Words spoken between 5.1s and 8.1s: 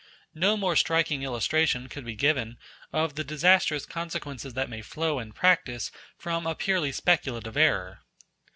in practice from a purely speculative error.